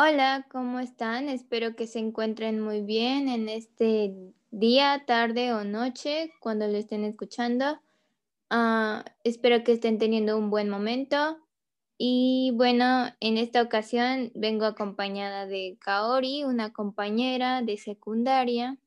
[0.00, 1.28] Hola, ¿cómo están?
[1.28, 4.14] Espero que se encuentren muy bien en este
[4.52, 7.80] día, tarde o noche cuando lo estén escuchando.
[8.48, 11.38] Ah, espero que estén teniendo un buen momento.
[11.96, 18.78] Y bueno, en esta ocasión vengo acompañada de Kaori, una compañera de secundaria,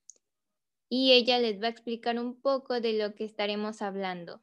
[0.88, 4.40] y ella les va a explicar un poco de lo que estaremos hablando.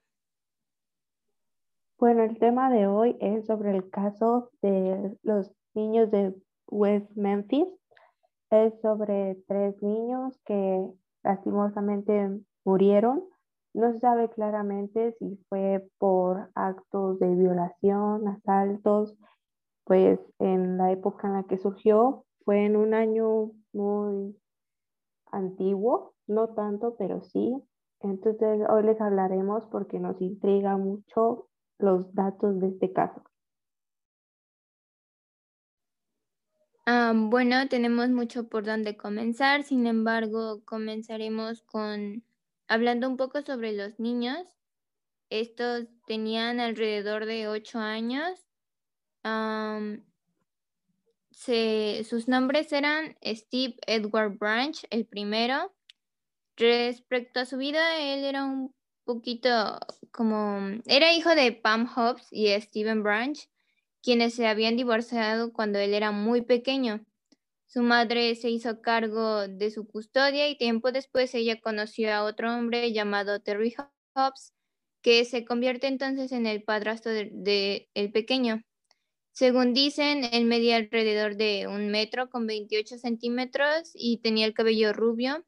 [1.98, 6.34] Bueno, el tema de hoy es sobre el caso de los niños de
[6.68, 7.66] West Memphis.
[8.50, 10.86] Es sobre tres niños que
[11.22, 12.30] lastimosamente
[12.64, 13.24] murieron.
[13.74, 19.16] No se sabe claramente si fue por actos de violación, asaltos,
[19.84, 24.36] pues en la época en la que surgió fue en un año muy
[25.30, 27.62] antiguo, no tanto, pero sí.
[28.00, 31.48] Entonces hoy les hablaremos porque nos intriga mucho
[31.78, 33.22] los datos de este caso.
[36.90, 42.24] Bueno, tenemos mucho por donde comenzar, sin embargo, comenzaremos con
[42.66, 44.38] hablando un poco sobre los niños.
[45.28, 48.46] Estos tenían alrededor de ocho años.
[52.08, 55.74] sus nombres eran Steve Edward Branch, el primero.
[56.56, 59.78] Respecto a su vida, él era un poquito
[60.10, 63.38] como, era hijo de Pam Hobbs y Steven Branch,
[64.08, 67.04] quienes se habían divorciado cuando él era muy pequeño.
[67.66, 72.54] Su madre se hizo cargo de su custodia y tiempo después ella conoció a otro
[72.54, 73.74] hombre llamado Terry
[74.14, 74.54] Hobbs,
[75.02, 78.62] que se convierte entonces en el padrastro de, el pequeño.
[79.32, 84.94] Según dicen, él medía alrededor de un metro con 28 centímetros y tenía el cabello
[84.94, 85.44] rubio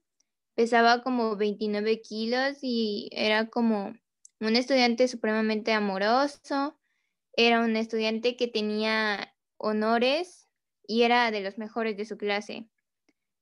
[0.55, 3.95] pesaba como 29 kilos y era como
[4.41, 6.79] un estudiante supremamente amoroso,
[7.47, 10.49] era un estudiante que tenía honores
[10.87, 12.69] y era de los mejores de su clase.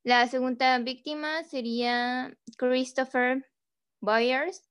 [0.05, 3.47] La segunda víctima sería Christopher
[4.01, 4.65] Byers.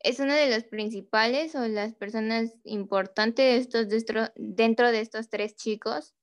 [0.00, 5.56] Es uno de los principales o las personas importantes de estos, dentro de estos tres
[5.56, 6.14] chicos.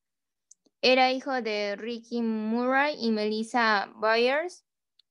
[0.81, 4.66] Era hijo de Ricky Murray y Melissa Byers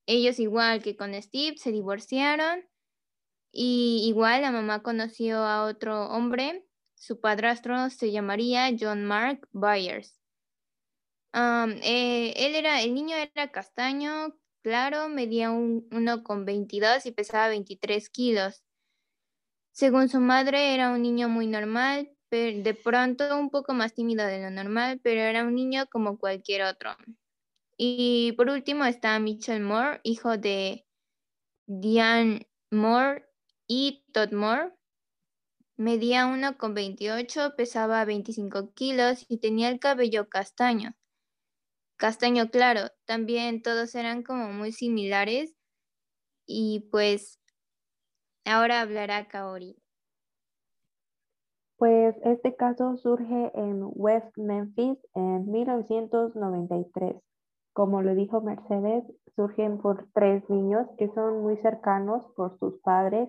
[0.05, 2.65] ellos igual que con Steve se divorciaron
[3.51, 6.65] y igual la mamá conoció a otro hombre,
[7.03, 10.21] su padrastro se llamaría John Mark Byers.
[11.33, 18.63] Eh, él era, el niño era castaño, claro, medía un, 1,22 y pesaba 23 kilos.
[19.73, 24.25] Según su madre, era un niño muy normal, pero de pronto un poco más tímido
[24.25, 26.95] de lo normal, pero era un niño como cualquier otro.
[27.75, 30.85] Y por último está Mitchell Moore, hijo de
[31.65, 33.25] Diane Moore
[33.67, 34.71] y Todd Moore.
[35.75, 40.95] Medía 1,28, pesaba 25 kilos y tenía el cabello castaño.
[41.97, 45.55] Castaño claro, también todos eran como muy similares
[46.45, 47.39] y pues
[48.45, 49.75] ahora hablará Kaori.
[51.77, 57.15] Pues este caso surge en West Memphis en 1993.
[57.73, 63.27] Como lo dijo Mercedes, surgen por tres niños que son muy cercanos por sus padres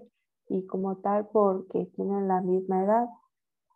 [0.49, 3.09] y como tal porque tienen la misma edad.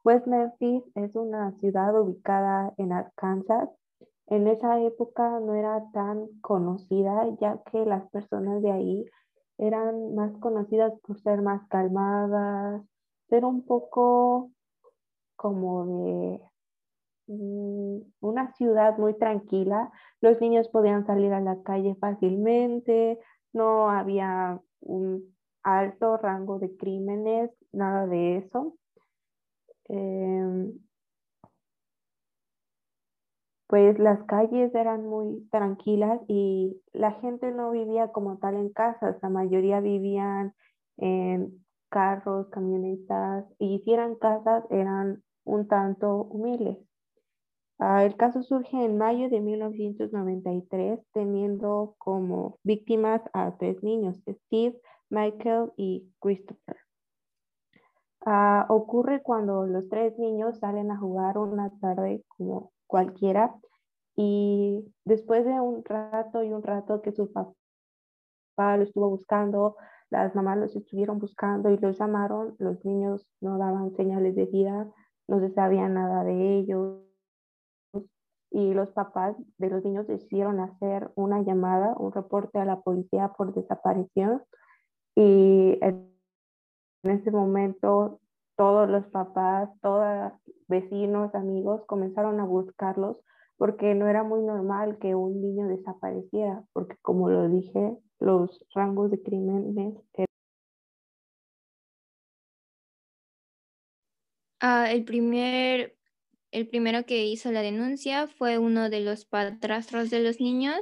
[0.04, 3.70] West Memphis es una ciudad ubicada en Arkansas.
[4.26, 9.06] En esa época no era tan conocida ya que las personas de ahí
[9.58, 12.82] eran más conocidas por ser más calmadas,
[13.28, 14.50] ser un poco
[15.36, 16.40] como de
[17.28, 19.92] Mm, una ciudad muy tranquila,
[20.22, 23.18] los niños podían salir a la calle fácilmente,
[23.52, 25.36] no había un
[25.76, 28.76] alto rango de crímenes, nada de eso.
[29.88, 30.72] Em,
[33.66, 39.16] pues las calles eran muy tranquilas y la gente no vivía como tal en casas,
[39.22, 40.54] la mayoría vivían
[40.96, 46.78] en carros, camionetas y si eran casas eran un tanto humildes.
[47.78, 54.80] Ah, el caso surge en mayo de 1993, teniendo como víctimas a tres niños, Steve,
[55.10, 56.76] Michael y Christopher.
[58.24, 63.54] Ah, ocurre cuando los tres niños salen a jugar una tarde como cualquiera
[64.16, 67.54] y después de un rato y un rato que su papá
[68.76, 69.76] lo estuvo buscando,
[70.10, 74.90] las mamás los estuvieron buscando y los llamaron, los niños no daban señales de vida,
[75.28, 77.04] no se sabía nada de ellos
[78.50, 83.32] y los papás de los niños decidieron hacer una llamada, un reporte a la policía
[83.36, 84.42] por desaparición
[85.20, 86.12] y en
[87.02, 88.20] ese momento
[88.56, 90.32] todos los papás, todos
[90.68, 93.16] vecinos, amigos comenzaron a buscarlos
[93.56, 99.10] porque no era muy normal que un niño desapareciera, porque como lo dije, los rangos
[99.10, 99.96] de crímenes
[104.60, 105.96] Ah, el primer,
[106.52, 110.78] el primero que hizo la denuncia fue uno de los padrastros de los niños,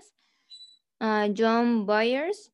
[1.01, 2.53] ah, John Byers,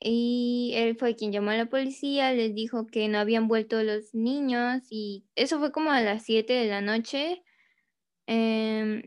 [0.00, 4.14] y él fue quien llamó a la policía, les dijo que no habían vuelto los
[4.14, 7.42] niños y eso fue como a las 7 de la noche,
[8.26, 9.02] em,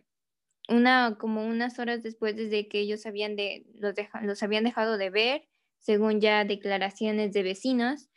[0.70, 5.10] una, como unas horas después desde que ellos habían de, los, los habían dejado de
[5.10, 5.48] ver,
[5.80, 8.10] según ya declaraciones de vecinos.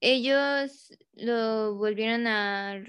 [0.00, 2.82] Ellos lo volvieron a...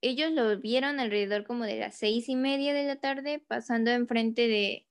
[0.00, 4.48] ellos lo vieron alrededor como de las seis y media de la tarde, pasando enfrente
[4.48, 4.86] de,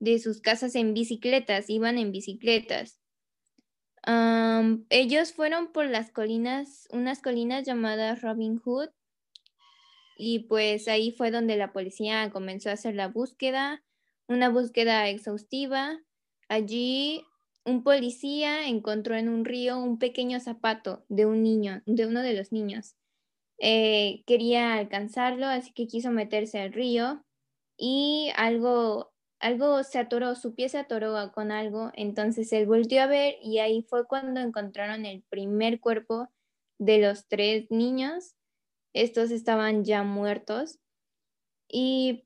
[0.00, 3.01] de sus casas en bicicletas, iban en bicicletas.
[4.04, 8.90] Ellos fueron por las colinas, unas colinas llamadas Robin Hood,
[10.16, 13.82] y pues ahí fue donde la policía comenzó a hacer la búsqueda,
[14.28, 15.98] una búsqueda exhaustiva.
[16.48, 17.24] Allí
[17.64, 22.34] un policía encontró en un río un pequeño zapato de un niño, de uno de
[22.34, 22.94] los niños.
[23.58, 27.24] Eh, quería alcanzarlo, así que quiso meterse al río
[27.76, 29.11] y algo,
[29.42, 33.58] algo se atoró, su pie se atoró con algo, entonces él volvió a ver y
[33.58, 36.28] ahí fue cuando encontraron el primer cuerpo
[36.78, 38.36] de los tres niños.
[38.94, 40.78] Estos estaban ya muertos
[41.68, 42.24] y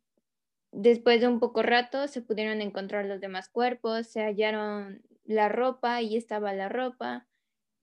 [0.73, 6.03] después de un poco rato se pudieron encontrar los demás cuerpos, se hallaron la ropa,
[6.03, 7.27] y estaba la ropa.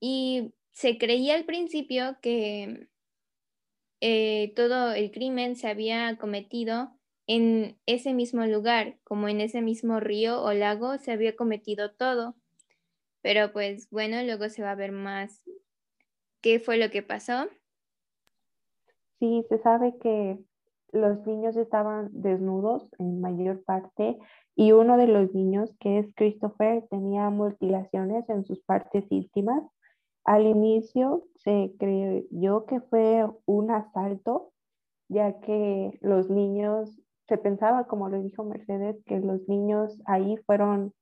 [0.00, 2.88] Y se creía al principio que
[4.00, 6.96] eh, todo el crimen se había cometido
[7.26, 12.34] en ese mismo lugar, como en ese mismo río o lago se había cometido todo.
[13.22, 15.42] Pero pues bueno, luego se va a ver más
[16.40, 17.48] qué fue lo que pasó.
[19.18, 20.38] Sí, se sabe que
[20.92, 24.18] los niños estaban desnudos en mayor parte
[24.56, 29.64] y uno de los niños, que es Christopher, tenía mutilaciones en sus partes íntimas.
[30.24, 34.52] Al inicio se creyó que fue un asalto,
[35.08, 40.92] ya que los niños, se pensaba, como lo dijo Mercedes, que los niños ahí fueron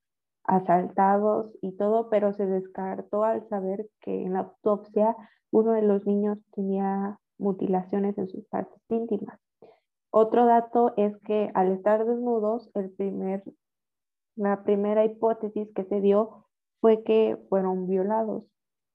[0.44, 5.16] asaltados y todo, pero se descartó al saber que en la autopsia
[5.50, 9.38] uno de los niños tenía mutilaciones en sus partes íntimas.
[10.10, 12.70] Otro dato es que al estar desnudos,
[14.36, 16.46] la primera hipótesis que se dio
[16.80, 18.44] fue que fueron violados,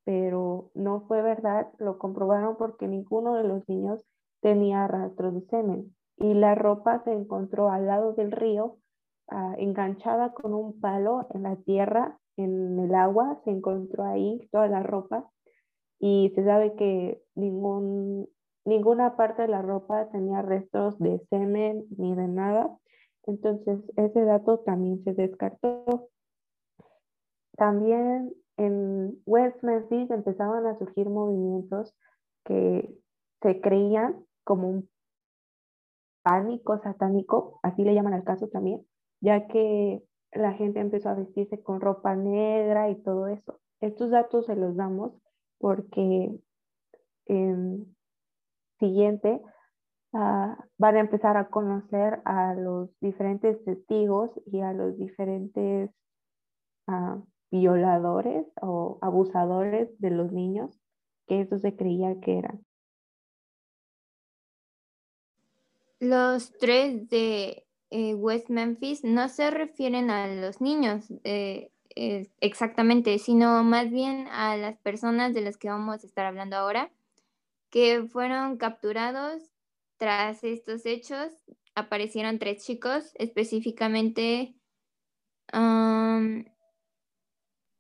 [0.03, 4.05] pero no fue verdad, lo comprobaron porque ninguno de los niños
[4.41, 8.77] tenía rastros de semen y la ropa se encontró al lado del río,
[9.29, 14.67] ah, enganchada con un palo en la tierra, en el agua, se encontró ahí toda
[14.67, 15.29] la ropa
[15.99, 18.27] y se sabe que ningún
[18.67, 22.77] Ninguna parte de la ropa tenía restos de semen ni de nada.
[23.25, 26.09] Entonces, ese dato también se descartó.
[27.55, 31.95] También en West Memphis empezaban a surgir movimientos
[32.43, 32.93] que
[33.41, 34.89] se creían como un
[36.27, 38.85] pánico satánico, así le llaman al caso también,
[39.21, 40.03] ya que
[40.33, 43.61] la gente empezó a vestirse con ropa negra y todo eso.
[43.79, 45.13] Estos datos se los damos
[45.57, 46.37] porque
[47.27, 47.95] en
[48.77, 49.41] siguiente
[50.13, 55.89] ah, van a empezar a conocer a los diferentes testigos y a los diferentes
[56.87, 60.77] ah, violadores o abusadores de los niños,
[61.25, 62.66] que eso se creía que eran.
[65.99, 71.71] Los tres de eh, West Memphis no se refieren a los niños eh,
[72.39, 76.91] exactamente, sino más bien a las personas de las que vamos a estar hablando ahora
[77.69, 79.41] que fueron capturados
[79.97, 81.33] tras estos hechos.
[81.75, 84.55] Aparecieron tres chicos, específicamente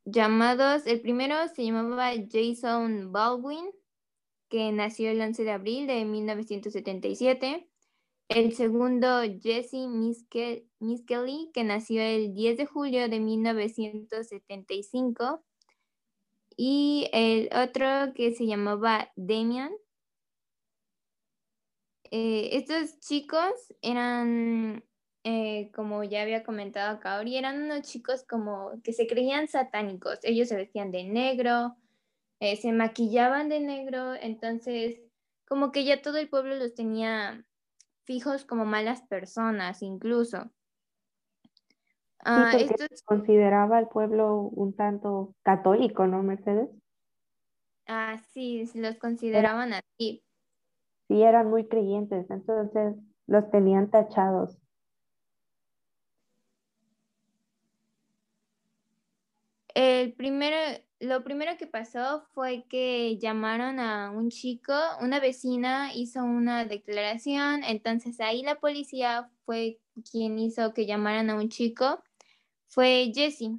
[0.05, 3.65] llamados, el primero se llamaba Jason Baldwin,
[4.49, 7.67] que nació el 11 de abril de 1977.
[8.29, 9.87] El segundo, Jesse
[10.79, 15.45] Miskelly, que nació el 10 de julio de 1975
[16.57, 19.71] y el otro que se llamaba Damian.
[22.11, 24.83] Eh, estos chicos eran,
[25.23, 30.19] eh, como ya había comentado Kaori, eran unos chicos como que se creían satánicos.
[30.23, 31.77] Ellos se vestían de negro,
[32.41, 34.99] eh, se maquillaban de negro, entonces
[35.47, 37.46] como que ya todo el pueblo los tenía
[38.07, 40.49] fijos como malas personas incluso.
[42.19, 46.69] Ah, esto consideraba al pueblo un tanto católico, ¿no, Mercedes?
[47.85, 50.23] Ah, sí, los consideraban así.
[51.07, 52.29] Sí, eran muy creyentes.
[52.29, 52.95] Entonces,
[53.27, 54.57] los tenían tachados.
[59.73, 60.57] El primero,
[60.99, 67.63] lo primero que pasó fue que llamaron a un chico, una vecina hizo una declaración,
[67.63, 69.79] entonces ahí la policía fue
[70.11, 72.03] quien hizo que llamaran a un chico,
[72.67, 73.51] fue Jesse.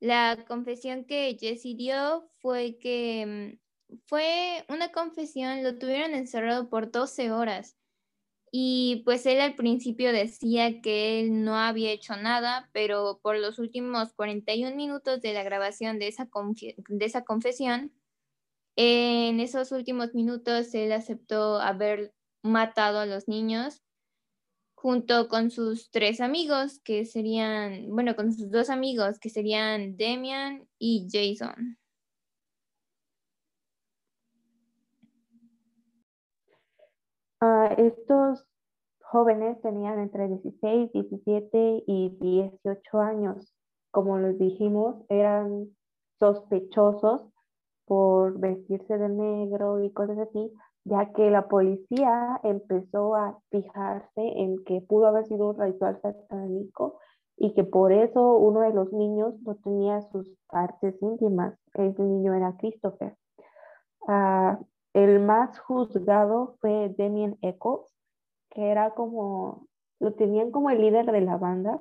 [0.00, 3.58] La confesión que Jesse dio fue que
[3.90, 7.76] mm, fue una confesión, lo tuvieron encerrado por 12 horas.
[8.52, 13.58] Y pues él al principio decía que él no había hecho nada, pero por los
[13.58, 16.28] últimos 41 minutos de la grabación de esa,
[16.88, 17.92] de esa confesión,
[18.76, 23.82] en esos últimos minutos él aceptó haber matado a los niños
[24.80, 30.66] junto con sus tres amigos, que serían, bueno, con sus dos amigos, que serían Demian
[30.78, 31.76] y Jason.
[37.42, 38.46] Ah, estos
[39.00, 43.52] jóvenes tenían entre 16, 17 y 18 años.
[43.90, 45.66] Como les dijimos, eran
[46.18, 47.26] sospechosos
[47.86, 50.52] por vestirse de negro y cosas así,
[50.84, 57.00] ya que la policía empezó a fijarse en que pudo haber sido un ritual satánico
[57.36, 61.58] y que por eso uno de los niños no tenía sus partes íntimas.
[61.74, 63.16] Ese niño era Christopher.
[64.06, 64.58] Ah,
[64.92, 67.94] el más juzgado fue Damien Echols,
[68.50, 69.66] que era como,
[70.00, 71.80] lo tenían como el líder de la banda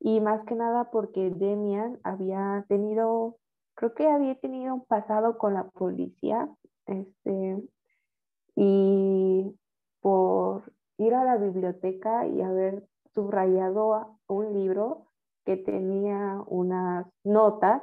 [0.00, 3.36] y más que nada porque Demian había tenido,
[3.74, 6.48] creo que había tenido un pasado con la policía,
[6.86, 7.62] este,
[8.56, 9.54] y
[10.00, 15.06] por ir a la biblioteca y haber subrayado un libro
[15.44, 17.82] que tenía unas notas,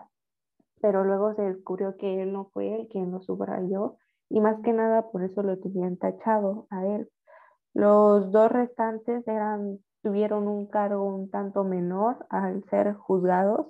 [0.81, 3.97] pero luego se descubrió que él no fue el quien lo subrayó
[4.29, 7.09] y más que nada por eso lo tenían tachado a él.
[7.73, 13.67] Los dos restantes eran, tuvieron un cargo un tanto menor al ser juzgados,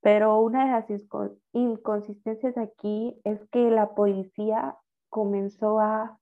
[0.00, 4.76] pero una de las inconsistencias aquí es que la policía
[5.08, 6.18] comenzó a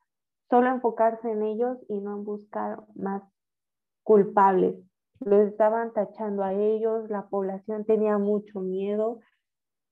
[0.49, 3.23] solo enfocarse en ellos y no en buscar más
[4.03, 4.77] culpables.
[5.21, 9.21] Los estaban tachando a ellos, la población tenía mucho miedo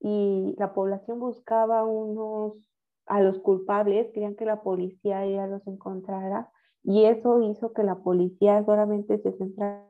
[0.01, 2.55] y la población buscaba unos
[3.09, 6.51] a los culpables, querían que la policía ya los encontrara
[6.85, 9.85] y eso hizo que la policía solamente se centrara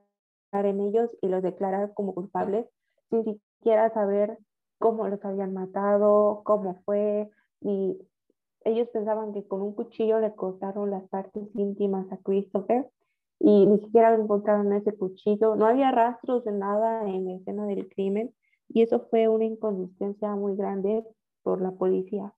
[0.52, 2.66] en ellos y los declarara como culpables
[3.10, 4.38] sin siquiera saber
[4.78, 7.98] cómo los habían matado, cómo fue, y
[8.64, 12.88] ellos pensaban que con un cuchillo le cortaron las partes íntimas a Christopher
[13.40, 17.88] y ni siquiera encontraron ese cuchillo, no había rastros de nada en la escena del
[17.88, 18.34] crimen
[18.68, 21.04] y eso fue una inconsistencia muy grande
[21.42, 22.34] por la policía.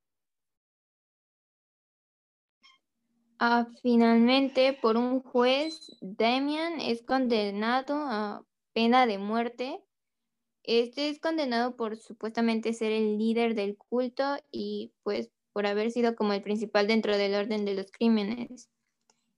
[3.42, 8.44] Ah, finalmente, por un juez, Damian es condenado a
[8.74, 9.82] pena de muerte.
[10.64, 16.16] Este es condenado por supuestamente ser el líder del culto y pues por haber sido
[16.16, 18.70] como el principal dentro del orden de los crímenes.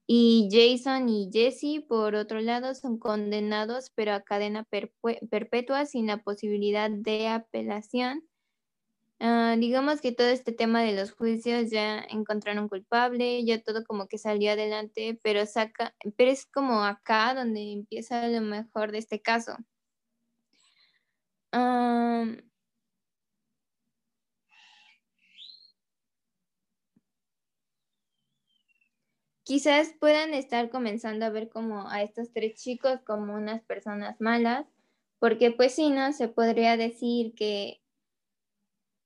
[0.06, 4.66] Y Jason y Jesse, por otro lado, son condenados pero a cadena
[5.30, 8.25] perpetua sin la posibilidad de apelación
[9.25, 14.09] Ah, digamos que todo este tema de los juicios ya encontraron culpable, ya todo como
[14.09, 19.23] que salió adelante, pero saca, pero es como acá donde empieza lo mejor de este
[19.23, 19.57] caso.
[29.45, 34.67] quizás puedan estar comenzando a ver como a estos tres chicos como unas personas malas,
[35.19, 37.82] porque pues si no, se podría decir que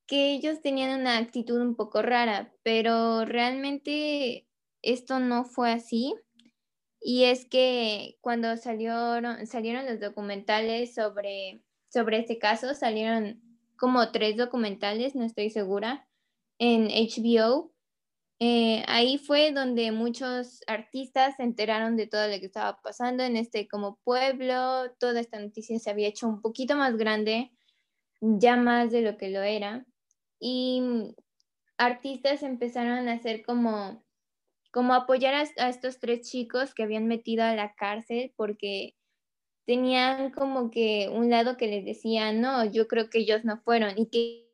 [0.06, 4.46] que ellos tenían una actitud un poco rara, pero realmente
[4.82, 6.14] esto no fue así.
[7.00, 13.42] Y es que cuando salieron, salieron los documentales sobre, sobre este caso, salieron
[13.76, 16.08] como tres documentales, no estoy segura,
[16.58, 17.72] en HBO.
[18.38, 23.36] Eh, ahí fue donde muchos artistas se enteraron de todo lo que estaba pasando en
[23.36, 24.92] este como pueblo.
[24.98, 27.52] Toda esta noticia se había hecho un poquito más grande,
[28.20, 29.86] ya más de lo que lo era
[30.38, 31.14] y
[31.78, 34.02] artistas empezaron a hacer como,
[34.72, 38.94] como apoyar a, estos tres chicos que habían metido a la cárcel porque
[39.66, 43.98] tenían como que un lado que les decía, no, yo creo que ellos no fueron
[43.98, 44.46] y que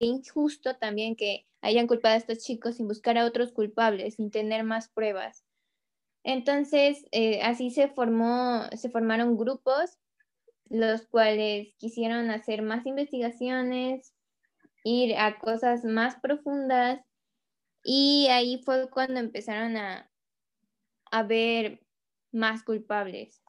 [0.00, 4.64] injusto también que hayan culpado a estos chicos sin buscar a otros culpables, sin tener
[4.64, 5.44] más pruebas.
[6.24, 9.98] Entonces, eh, así se formó, se formaron grupos,
[10.68, 14.14] los cuales quisieron hacer más investigaciones,
[14.84, 17.00] ir a cosas más profundas
[17.82, 20.10] y ahí fue cuando empezaron a,
[21.10, 21.80] a ver
[22.32, 23.42] más culpables.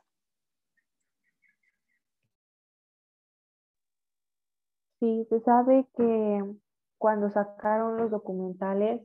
[4.99, 6.55] Sí, se sabe que
[6.97, 9.01] cuando sacaron los documentales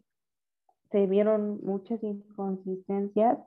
[0.90, 3.38] se vieron muchas inconsistencias.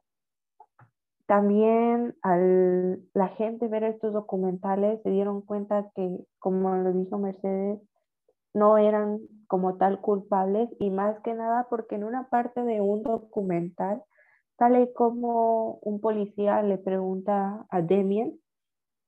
[1.25, 7.79] También al la gente ver estos documentales se dieron cuenta que, como lo dijo Mercedes,
[8.53, 13.03] no eran como tal culpables y más que nada porque en una parte de un
[13.03, 14.03] documental
[14.57, 18.33] sale como un policía le pregunta a Demian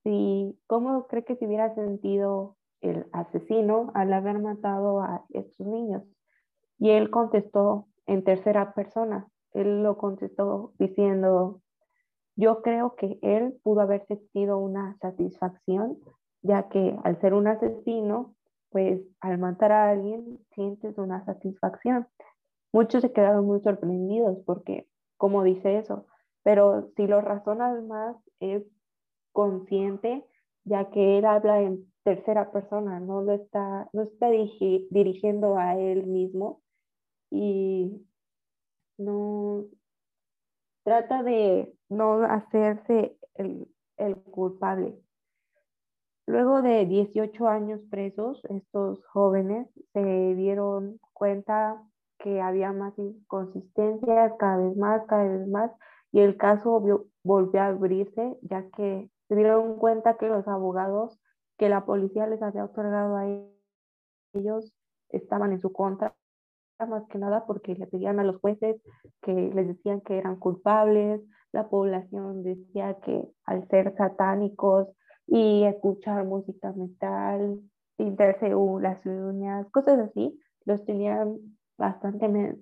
[0.03, 6.03] si cómo cree que se hubiera sentido el asesino al haber matado a estos niños.
[6.77, 9.27] Y él contestó en tercera persona.
[9.53, 11.61] Él lo contestó diciendo,
[12.35, 15.97] yo creo que él pudo haber sentido una satisfacción,
[16.41, 18.35] ya que al ser un asesino,
[18.75, 22.09] pues al matar a alguien sientes una satisfacción.
[22.73, 26.07] Muchos se quedaron muy sorprendidos porque, como dice eso,
[26.43, 28.63] pero si lo razonas más, es
[29.31, 30.25] consciente,
[30.65, 36.05] ya que él habla en tercera persona, no lo está, no está dirigiendo a él
[36.05, 36.61] mismo
[37.31, 38.05] y
[38.97, 39.67] no
[40.83, 44.99] trata de no hacerse el, el culpable.
[46.27, 51.81] Luego de 18 años presos, estos jóvenes se dieron cuenta
[52.17, 55.71] que había más inconsistencias, cada vez más, cada vez más,
[56.11, 56.81] y el caso
[57.23, 61.19] volvió a abrirse, ya que se dieron cuenta que los abogados
[61.57, 63.25] que la policía les había otorgado a
[64.33, 64.73] ellos
[65.09, 66.15] estaban en su contra,
[66.79, 68.81] más que nada porque le pedían a los jueces
[69.21, 74.87] que les decían que eran culpables, la población decía que al ser satánicos
[75.27, 77.61] y escuchar música metal,
[77.97, 81.37] pintarse las uñas, cosas así, los tenían
[81.77, 82.57] bastante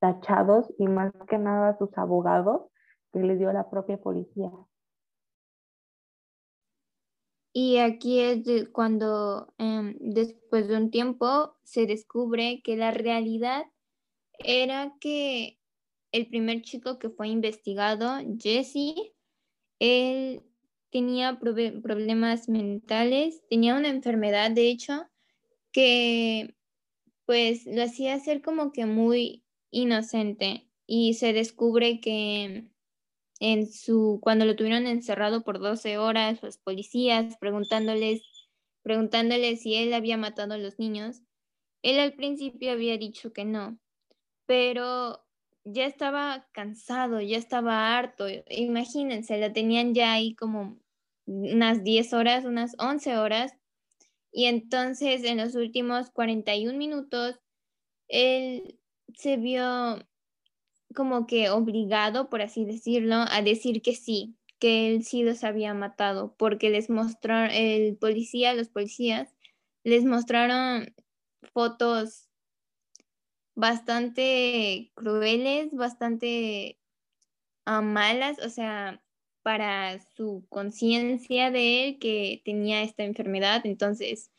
[0.00, 2.62] tachados y más que nada sus abogados
[3.12, 4.50] que les dio la propia policía.
[7.52, 13.64] Y aquí es cuando em, después de un tiempo se descubre que la realidad
[14.38, 15.58] era que
[16.12, 19.12] el primer chico que fue investigado, Jesse,
[19.80, 20.44] él
[20.90, 25.08] tenía problemas mentales, tenía una enfermedad, de hecho,
[25.72, 26.56] que
[27.26, 32.70] pues lo hacía ser como que muy inocente y se descubre que
[33.38, 38.22] en su, cuando lo tuvieron encerrado por 12 horas, los policías preguntándoles,
[38.82, 41.22] preguntándoles si él había matado a los niños,
[41.82, 43.78] él al principio había dicho que no,
[44.46, 45.24] pero
[45.64, 48.26] ya estaba cansado, ya estaba harto.
[48.48, 50.78] Imagínense, la tenían ya ahí como
[51.26, 53.54] unas 10 horas, unas 11 horas.
[54.32, 57.40] Y entonces en los últimos 41 minutos,
[58.08, 58.78] él
[59.14, 60.06] se vio
[60.94, 65.74] como que obligado, por así decirlo, a decir que sí, que él sí los había
[65.74, 69.34] matado, porque les mostraron, el policía, los policías,
[69.84, 70.94] les mostraron
[71.52, 72.29] fotos
[73.54, 76.78] bastante crueles, bastante
[77.66, 79.02] ah, malas, o sea,
[79.42, 84.30] para su conciencia de él que tenía esta enfermedad, entonces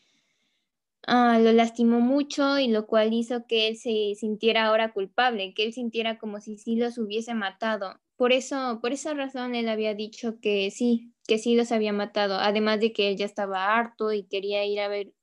[1.08, 5.64] Ah, lo lastimó mucho y lo cual hizo que él se sintiera ahora culpable, que
[5.64, 8.00] él sintiera como si sí los hubiese matado.
[8.18, 12.36] Por eso, por esa razón él había dicho que sí, que sí los había matado,
[12.36, 15.14] además de que él ya estaba harto y quería ir a ver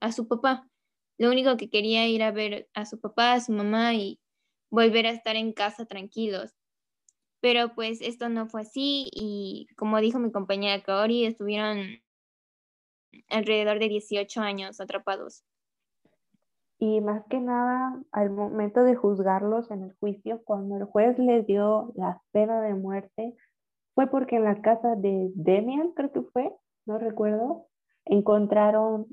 [0.00, 0.67] a su papá.
[1.18, 4.20] Lo único que quería ir a ver a su papá, a su mamá y
[4.70, 6.54] volver a estar en casa tranquilos.
[7.40, 12.00] Pero pues esto no fue así y como dijo mi compañera Kaori, estuvieron
[13.28, 15.44] alrededor de 18 años atrapados.
[16.80, 21.44] Y más que nada, al momento de juzgarlos en el juicio, cuando el juez les
[21.46, 23.34] dio la pena de muerte,
[23.94, 26.54] fue porque en la casa de Demian, creo que fue,
[26.86, 27.66] no recuerdo,
[28.04, 29.08] encontraron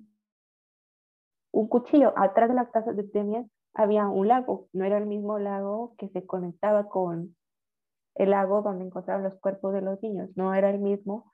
[1.56, 2.14] un cuchillo.
[2.18, 6.10] Atrás de la casa de Demian había un lago, no era el mismo lago que
[6.10, 7.36] se conectaba con
[8.16, 11.32] el lago donde encontraron los cuerpos de los niños, no era el mismo,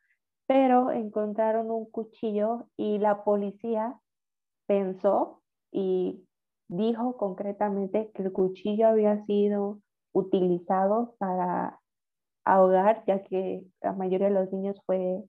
[0.47, 3.99] pero encontraron un cuchillo y la policía
[4.67, 6.27] pensó y
[6.67, 9.79] dijo concretamente que el cuchillo había sido
[10.13, 11.79] utilizado para
[12.45, 15.23] ahogar, ya que la mayoría de los niños fue,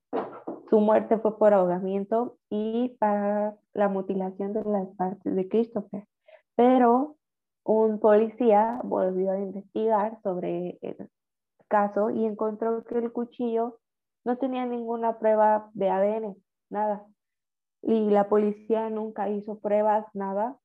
[0.69, 6.07] su muerte fue por ahogamiento y para la mutilación de las partes de Christopher.
[6.55, 7.17] Pero
[7.63, 11.09] un policía volvió a investigar sobre el
[11.67, 13.79] caso y encontró que el cuchillo
[14.25, 16.35] no tenía ninguna prueba de ADN,
[16.69, 17.05] nada.
[17.81, 20.57] Y la policía nunca hizo pruebas, nada.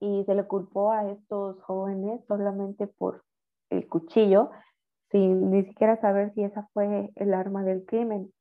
[0.00, 3.24] Y se le culpó a estos jóvenes solamente por
[3.70, 4.50] el cuchillo.
[5.10, 8.32] sin ni siquiera saber si esa fue el arma del crimen.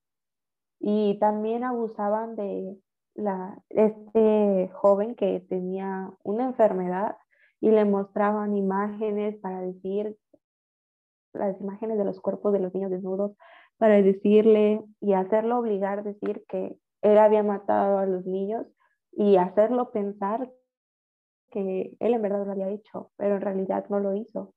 [0.84, 2.76] Y también abusaban de
[3.13, 7.17] la, este joven que tenía una enfermedad
[7.60, 10.17] y le mostraban imágenes para decir,
[11.34, 13.34] las imágenes de los cuerpos de los niños desnudos,
[13.78, 18.65] para decirle y hacerlo obligar a decir que él había matado a los niños
[19.12, 20.52] y hacerlo pensar
[21.52, 24.54] que él en verdad lo había hecho, pero en realidad no lo hizo.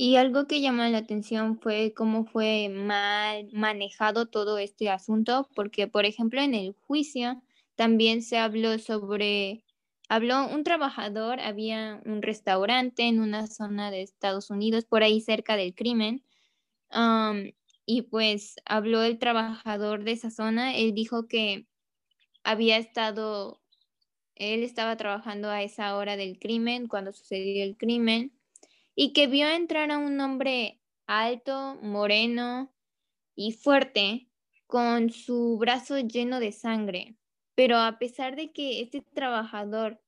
[0.00, 5.88] Y algo que llamó la atención fue cómo fue mal manejado todo este asunto, porque
[5.88, 7.42] por ejemplo en el juicio
[7.74, 9.64] también se habló sobre,
[10.08, 15.56] habló un trabajador, había un restaurante en una zona de Estados Unidos, por ahí cerca
[15.56, 16.22] del crimen,
[17.84, 21.66] y pues habló el trabajador de esa zona, él dijo que
[22.44, 23.60] había estado,
[24.36, 28.37] él estaba trabajando a esa hora del crimen, cuando sucedió el crimen,
[29.00, 32.74] y que vio entrar a un hombre alto, moreno
[33.36, 34.28] y fuerte,
[34.66, 37.16] con su brazo lleno de sangre.
[37.54, 40.02] Pero a pesar de que este trabajador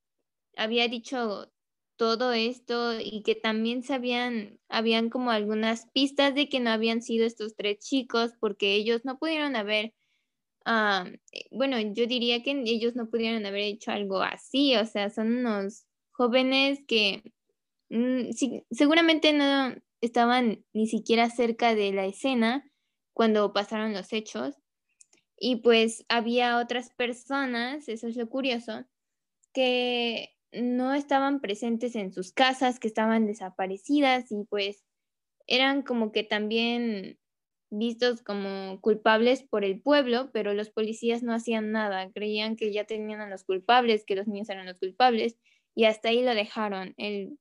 [0.56, 1.52] había dicho
[1.94, 7.24] todo esto y que también sabían, habían como algunas pistas de que no habían sido
[7.26, 9.94] estos tres chicos porque ellos no pudieron haber,
[10.64, 15.10] ah, eh, bueno, yo diría que ellos no pudieron haber hecho algo así, o sea,
[15.10, 17.22] son unos jóvenes que
[17.90, 18.30] mm,
[18.70, 22.70] seguramente no estaban ni siquiera cerca de la escena
[23.12, 24.56] cuando pasaron los hechos
[25.38, 28.84] y pues había otras personas, eso es lo curioso,
[29.54, 34.84] que no estaban presentes en sus casas, que estaban desaparecidas y pues
[35.46, 37.18] eran como que también
[37.70, 42.84] vistos como culpables por el pueblo, pero los policías no hacían nada, creían que ya
[42.84, 45.38] tenían a los culpables, que los niños eran los culpables
[45.74, 46.94] y hasta ahí lo dejaron.
[46.98, 47.38] El,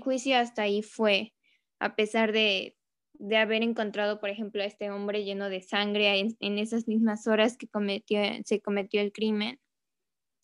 [0.00, 1.34] juicio hasta ahí fue,
[1.78, 2.76] a pesar de,
[3.14, 7.56] de, haber encontrado, por ejemplo, a este hombre lleno de sangre en, esas mismas horas
[7.56, 9.60] que cometió, se cometió el crimen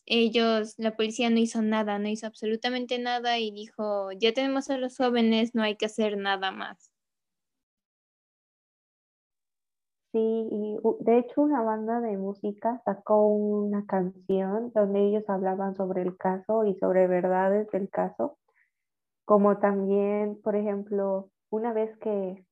[0.07, 4.77] ellos, la policía no hizo nada, no hizo absolutamente nada y dijo, ya tenemos a
[4.77, 6.91] los jóvenes, no hay que hacer nada más.
[10.13, 10.49] Sí,
[10.99, 16.65] de hecho una banda de música sacó una canción donde ellos hablaban sobre el caso
[16.65, 18.37] y sobre verdades del caso,
[19.31, 22.45] como también, por ejemplo, una vez que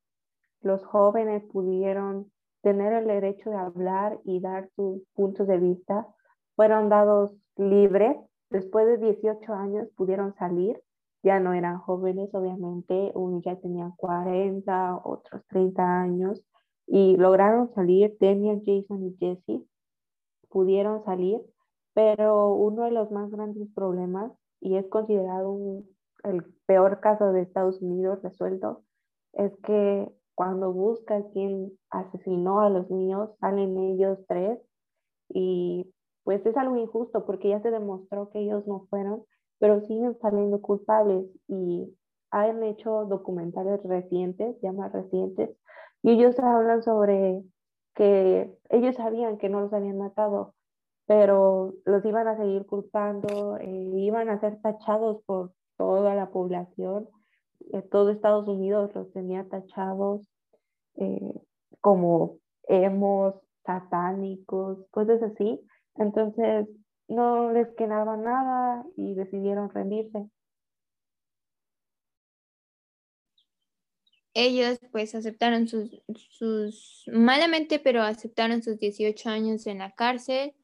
[0.61, 2.31] los jóvenes pudieron
[2.63, 6.07] tener el derecho de hablar y dar sus puntos de vista,
[6.55, 8.17] fueron dados libres.
[8.51, 10.81] Después de 18 años pudieron salir.
[11.25, 13.11] Ya no eran jóvenes, obviamente.
[13.17, 16.45] Unos ya tenían 40, otros 30 años.
[16.87, 18.17] Y lograron salir.
[18.21, 19.67] Daniel, Jason y Jesse
[20.49, 21.41] pudieron salir.
[21.93, 25.83] Pero uno de los más grandes problemas, y es considerado
[26.25, 28.83] el peor caso de Estados Unidos resuelto,
[29.33, 34.59] es que cuando busca quién asesinó a los niños, salen ellos tres
[35.29, 35.93] y
[36.25, 39.25] pues es algo injusto porque ya se demostró que ellos no fueron,
[39.59, 41.93] pero siguen saliendo culpables y
[42.31, 45.51] han hecho documentales recientes, ya más recientes,
[46.03, 47.43] y ellos hablan sobre
[47.95, 50.55] que ellos sabían que no los habían matado,
[51.07, 57.09] pero los iban a seguir culpando, eh, iban a ser tachados por toda la población,
[57.73, 60.29] eh, todo Estados Unidos los tenía tachados
[60.97, 61.35] eh,
[61.81, 62.39] como
[62.69, 65.61] hemos, satánicos, cosas así,
[65.95, 66.69] entonces
[67.09, 70.29] no les quedaba nada y decidieron rendirse.
[74.35, 75.91] Ellos pues aceptaron sus,
[76.31, 80.55] sus, malamente, pero aceptaron sus 18 años en la cárcel,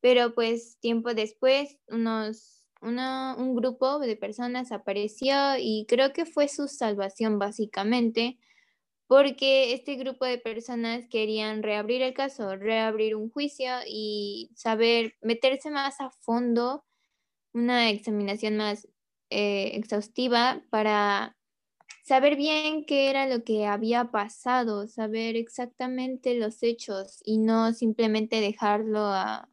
[0.00, 6.68] pero pues tiempo después unos, un grupo de personas apareció y creo que fue su
[6.68, 8.38] salvación básicamente,
[9.06, 15.70] porque este grupo de personas querían reabrir el caso, reabrir un juicio y saber, meterse
[15.70, 16.84] más a fondo,
[17.54, 18.88] una examinación más
[19.30, 21.36] eh, exhaustiva para
[22.04, 28.40] saber bien qué era lo que había pasado, saber exactamente los hechos y no simplemente
[28.40, 29.48] dejarlo a,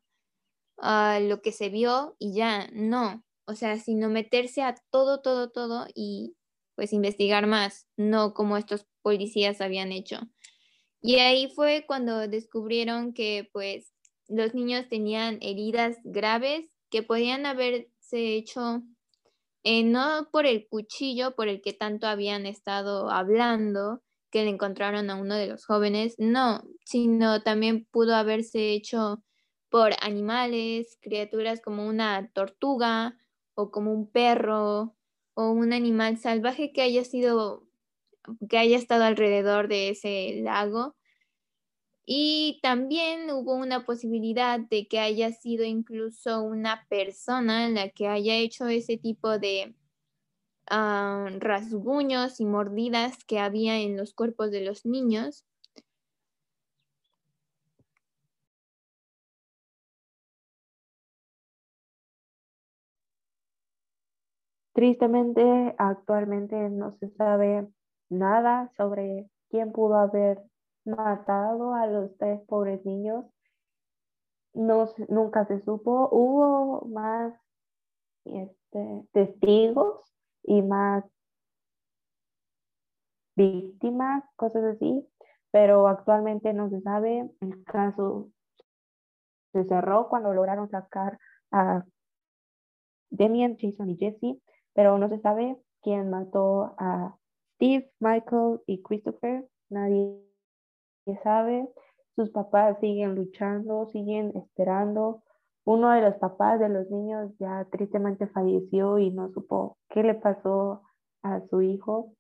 [0.78, 5.52] a lo que se vio y ya, no, o sea, sino meterse a todo, todo,
[5.52, 6.36] todo y
[6.76, 10.20] pues investigar más, no como estos policías habían hecho.
[11.02, 13.94] Y ahí fue cuando descubrieron que pues
[14.28, 18.84] los niños tenían heridas graves que podían haberse hecho
[19.64, 25.10] eh, no por el cuchillo por el que tanto habían estado hablando, que le encontraron
[25.10, 29.24] a uno de los jóvenes, no, sino también pudo haberse hecho
[29.70, 33.18] por animales, criaturas como una tortuga
[33.56, 34.96] o como un perro
[35.34, 37.68] o un animal salvaje que haya sido,
[38.50, 40.96] que haya estado alrededor de ese lago.
[42.06, 48.36] Y también hubo una posibilidad de que haya sido incluso una persona la que haya
[48.36, 49.76] hecho ese tipo de
[50.70, 55.46] ah, rasguños y mordidas que había en los cuerpos de los niños.
[64.76, 67.66] Tristemente, actualmente no se sabe
[68.10, 70.44] nada sobre quién pudo haber
[70.84, 73.24] matado a los tres pobres niños.
[74.54, 76.10] No, nunca se supo.
[76.12, 77.34] Hubo más
[78.26, 80.02] este, testigos
[80.44, 81.06] y más
[83.38, 85.08] víctimas, cosas así,
[85.52, 87.32] pero actualmente no se sabe.
[87.40, 88.30] El caso
[89.54, 91.18] se cerró cuando lograron sacar
[91.52, 91.86] a
[93.10, 94.42] Demian, Jason y Jesse
[94.76, 97.16] pero no se sabe quién mató a
[97.56, 99.48] Steve, Michael y Christopher.
[99.70, 100.22] Nadie
[101.24, 101.68] sabe.
[102.16, 105.24] Sus papás siguen luchando, siguen esperando.
[105.64, 110.14] Uno de los papás de los niños ya tristemente falleció y no supo qué le
[110.14, 110.84] pasó
[111.24, 112.14] a su hijo.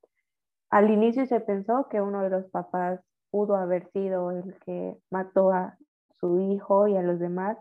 [0.72, 5.52] Al inicio se pensó que uno de los papás pudo haber sido el que mató
[5.52, 5.78] a
[6.20, 7.58] su hijo y a los demás,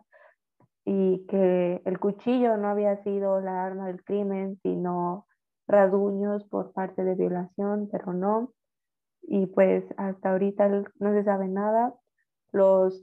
[0.84, 5.26] y que el cuchillo no había sido la arma del crimen, sino
[5.66, 8.52] rasguños por parte de violación, pero no.
[9.22, 11.94] Y pues hasta ahorita no se sabe nada.
[12.52, 13.02] Los,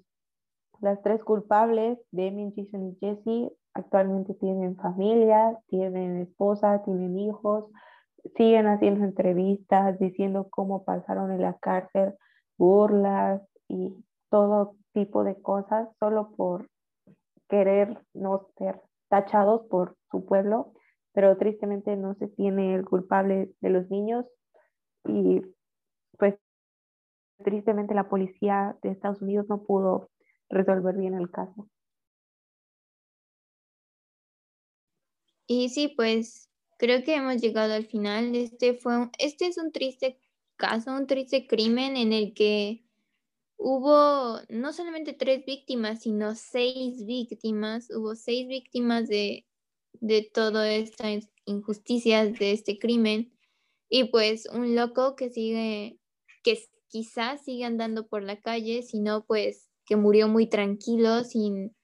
[0.80, 7.65] las tres culpables, Demi, Jason y Jesse, actualmente tienen familia, tienen esposa, tienen hijos,
[8.36, 12.13] siguen haciendo entrevistas, diciendo cómo pasaron en la cárcel,
[12.58, 13.96] burlas y
[14.30, 16.70] todo tipo de cosas solo por
[17.51, 20.73] querer no ser tachados por su pueblo,
[21.13, 24.25] pero tristemente no se tiene el culpable de los niños
[25.05, 25.41] y
[26.17, 26.35] pues
[27.43, 30.09] tristemente la policía de Estados Unidos no pudo
[30.49, 31.67] resolver bien el caso.
[35.47, 38.33] Y sí, pues creo que hemos llegado al final.
[38.33, 40.17] Este fue este es un triste
[40.55, 42.85] caso, un triste crimen en el que
[43.63, 47.89] hubo no solamente tres víctimas, sino seis víctimas.
[47.91, 49.45] Hubo seis víctimas de,
[49.93, 53.32] de todas estas injusticias, de este crimen.
[53.88, 56.00] Y pues un loco que sigue,
[56.43, 61.76] que quizás sigue andando por la calle, sino pues que murió muy tranquilo sin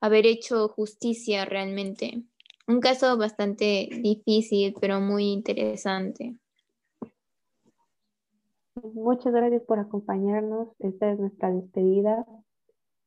[0.00, 2.22] haber hecho justicia realmente.
[2.66, 6.36] Un caso bastante difícil, pero muy interesante.
[8.82, 10.68] Muchas gracias por acompañarnos.
[10.78, 12.24] Esta es nuestra despedida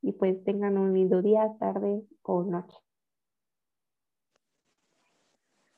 [0.01, 2.77] y pues tengan un lindo día, tarde o noche.